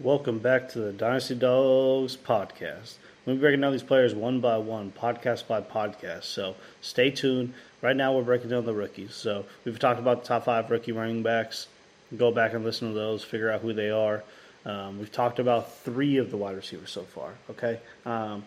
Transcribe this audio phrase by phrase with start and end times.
[0.00, 2.94] Welcome back to the Dynasty Dogs podcast.
[3.24, 6.24] We'll be breaking down these players one by one, podcast by podcast.
[6.24, 7.54] So stay tuned.
[7.80, 9.14] Right now, we're breaking down the rookies.
[9.14, 11.68] So we've talked about the top five rookie running backs.
[12.16, 14.24] Go back and listen to those, figure out who they are.
[14.64, 17.30] Um, we've talked about three of the wide receivers so far.
[17.50, 17.78] Okay.
[18.04, 18.44] Um,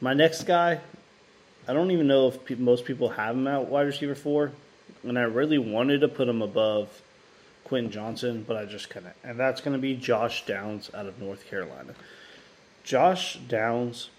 [0.00, 0.80] my next guy,
[1.68, 4.50] I don't even know if pe- most people have him at wide receiver four,
[5.04, 6.88] and I really wanted to put him above
[7.64, 9.14] Quentin Johnston, but I just couldn't.
[9.24, 11.94] And that's going to be Josh Downs out of North Carolina.
[12.84, 14.10] Josh Downs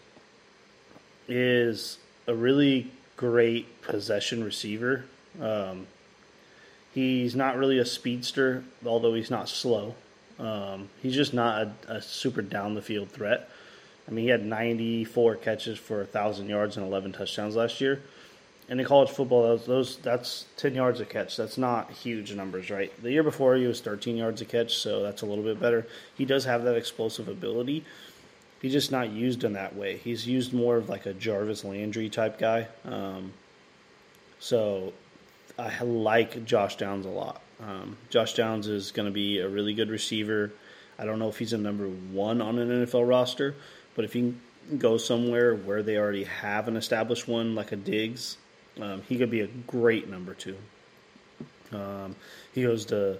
[1.27, 5.05] is a really great possession receiver.
[5.41, 5.87] Um,
[6.93, 9.95] he's not really a speedster, although he's not slow.
[10.39, 13.49] Um, he's just not a, a, super down the field threat.
[14.07, 18.01] I mean, he had 94 catches for 1,000 yards and 11 touchdowns last year.
[18.69, 21.35] And in college football, those, those that's 10 yards a catch.
[21.35, 22.91] That's not huge numbers, right?
[23.01, 25.85] The year before, he was 13 yards a catch, so that's a little bit better.
[26.17, 27.83] He does have that explosive ability.
[28.61, 29.97] He's just not used in that way.
[29.97, 32.67] He's used more of like a Jarvis Landry type guy.
[32.85, 33.33] Um,
[34.39, 34.93] so
[35.59, 37.41] I like Josh Downs a lot.
[37.61, 40.51] Um, Josh Downs is going to be a really good receiver.
[40.97, 43.55] I don't know if he's a number one on an NFL roster,
[43.95, 47.75] but if he can go somewhere where they already have an established one, like a
[47.75, 48.37] Diggs,
[48.81, 50.57] um, he could be a great number two.
[51.71, 52.15] Um,
[52.53, 53.17] he goes to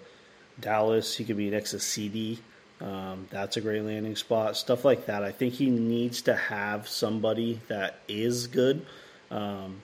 [0.60, 1.16] Dallas.
[1.16, 2.40] He could be next to CD.
[2.82, 4.58] Um, that's a great landing spot.
[4.58, 5.24] Stuff like that.
[5.24, 8.86] I think he needs to have somebody that is good,
[9.32, 9.82] um,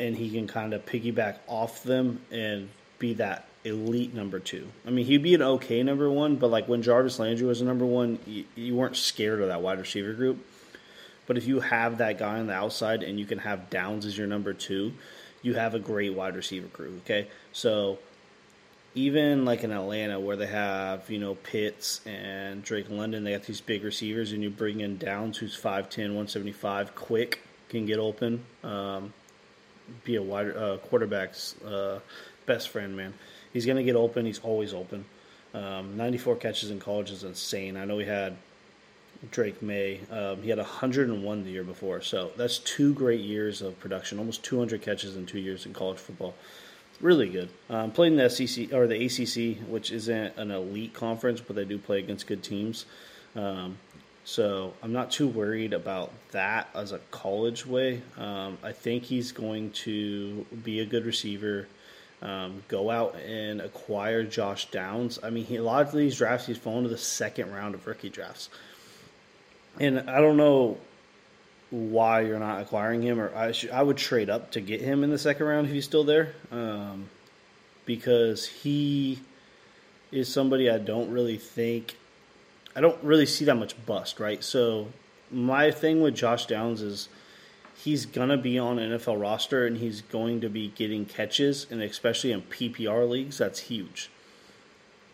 [0.00, 4.66] and he can kind of piggyback off them and be that elite number two.
[4.86, 7.64] I mean, he'd be an okay number one, but like when Jarvis Landry was a
[7.64, 10.44] number one, you, you weren't scared of that wide receiver group.
[11.28, 14.18] But if you have that guy on the outside and you can have Downs as
[14.18, 14.94] your number two,
[15.42, 17.00] you have a great wide receiver crew.
[17.04, 17.98] Okay, so
[18.94, 23.44] even like in Atlanta where they have you know Pitts and Drake London, they got
[23.44, 28.42] these big receivers, and you bring in Downs, who's 5'10", 175, quick, can get open,
[28.64, 29.12] um,
[30.04, 32.00] be a wide uh, quarterback's uh,
[32.46, 33.12] best friend, man.
[33.52, 34.24] He's gonna get open.
[34.24, 35.04] He's always open.
[35.52, 37.76] Um, 94 catches in college is insane.
[37.76, 38.36] I know he had
[39.30, 40.00] Drake Maye.
[40.10, 44.18] Um, he had 101 the year before, so that's two great years of production.
[44.18, 46.34] Almost 200 catches in two years in college football.
[47.00, 47.48] Really good.
[47.70, 51.64] Um, played in the SEC or the ACC, which isn't an elite conference, but they
[51.64, 52.86] do play against good teams.
[53.36, 53.78] Um,
[54.24, 58.02] so I'm not too worried about that as a college way.
[58.16, 61.66] Um, I think he's going to be a good receiver.
[62.20, 65.20] Um, go out and acquire Josh Downs.
[65.22, 67.86] I mean, he, a lot of these drafts he's fallen to the second round of
[67.86, 68.50] rookie drafts
[69.80, 70.78] and I don't know
[71.70, 75.10] why you're not acquiring him, or I I would trade up to get him in
[75.10, 77.08] the second round if he's still there, um,
[77.84, 79.20] because he
[80.10, 81.96] is somebody I don't really think
[82.74, 84.42] I don't really see that much bust, right?
[84.42, 84.88] So
[85.30, 87.08] my thing with Josh Downs is
[87.76, 92.32] he's gonna be on NFL roster and he's going to be getting catches, and especially
[92.32, 94.10] in PPR leagues, that's huge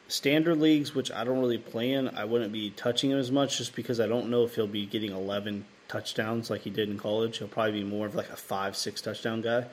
[0.09, 3.59] standard leagues, which I don't really play in, I wouldn't be touching him as much
[3.59, 6.99] just because I don't know if he'll be getting 11 touchdowns like he did in
[6.99, 7.39] college.
[7.39, 9.67] He'll probably be more of like a five, six touchdown guy.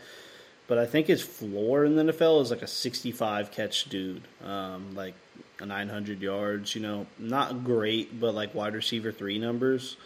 [0.67, 4.95] But I think his floor in the NFL is like a 65 catch dude, um,
[4.95, 5.15] like
[5.59, 6.75] 900 yards.
[6.75, 9.97] You know, not great, but like wide receiver three numbers.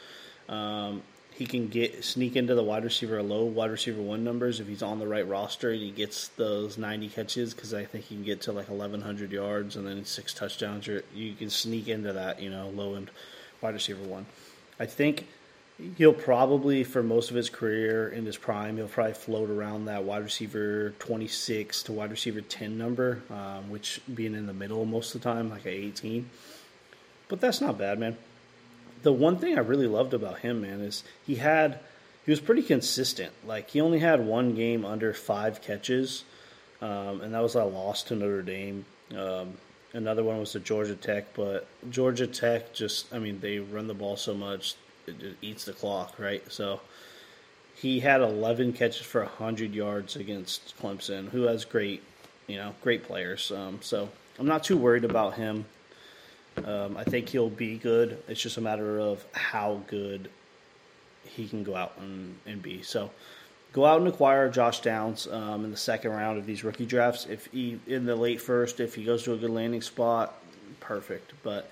[0.49, 1.03] Um,
[1.37, 4.81] he can get sneak into the wide receiver low wide receiver one numbers if he's
[4.81, 8.23] on the right roster and he gets those 90 catches because I think he can
[8.23, 10.87] get to like 1100 yards and then six touchdowns.
[10.87, 13.11] Or you can sneak into that, you know, low end
[13.59, 14.25] wide receiver one.
[14.79, 15.27] I think
[15.97, 20.05] he'll probably for most of his career in his prime he'll probably float around that
[20.05, 25.13] wide receiver 26 to wide receiver 10 number, um, which being in the middle most
[25.13, 26.29] of the time, like a 18.
[27.27, 28.15] But that's not bad, man
[29.05, 31.79] the one thing I really loved about him, man, is he had
[32.25, 33.31] he was pretty consistent.
[33.45, 36.23] Like he only had one game under five catches,
[36.81, 38.83] um, and that was a loss to Notre Dame.
[39.15, 39.53] Um,
[39.93, 43.93] another one was to Georgia Tech, but Georgia Tech just, I mean, they run the
[43.93, 44.73] ball so much
[45.05, 46.43] it, eats the clock, right?
[46.51, 46.81] So
[47.75, 52.01] he had 11 catches for 100 yards against Clemson, who has great,
[52.47, 53.51] you know, great players.
[53.51, 54.09] Um, so
[54.39, 55.65] I'm not too worried about him.
[56.63, 58.21] Um, I think he'll be good.
[58.27, 60.29] It's just a matter of how good
[61.23, 62.81] he can go out and, and be.
[62.81, 63.11] So
[63.73, 67.25] go out and acquire Josh Downs um, in the second round of these rookie drafts.
[67.25, 70.33] If he in the late first, if he goes to a good landing spot,
[70.79, 71.33] perfect.
[71.43, 71.69] But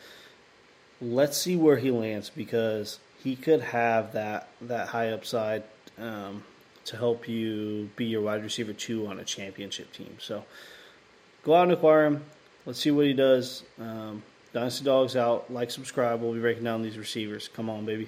[1.01, 5.63] let's see where he lands because he could have that that high upside
[5.97, 6.44] um,
[6.86, 10.18] to help you be your wide receiver two on a championship team.
[10.19, 10.44] So
[11.44, 12.24] go out and acquire him.
[12.65, 13.63] Let's see what he does.
[13.79, 15.51] Um, Dynasty Dogs out.
[15.51, 16.21] Like, subscribe.
[16.21, 17.50] We'll be breaking down these receivers.
[17.53, 18.07] Come on, baby.